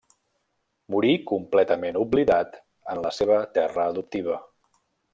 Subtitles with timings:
[0.95, 2.57] Morí completament oblidat,
[2.95, 4.43] en la seva terra adoptiva.